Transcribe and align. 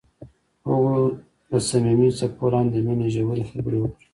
هغوی 0.69 1.03
د 1.51 1.53
صمیمي 1.67 2.09
څپو 2.17 2.45
لاندې 2.53 2.77
د 2.81 2.85
مینې 2.85 3.07
ژورې 3.15 3.43
خبرې 3.51 3.77
وکړې. 3.79 4.05